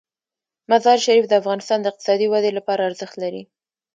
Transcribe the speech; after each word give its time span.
مزارشریف 0.71 1.25
د 1.27 1.33
افغانستان 1.41 1.79
د 1.81 1.85
اقتصادي 1.91 2.27
ودې 2.29 2.51
لپاره 2.57 2.81
ارزښت 2.89 3.15
لري. 3.23 3.43